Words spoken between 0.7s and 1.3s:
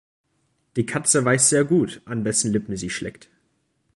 Die Katze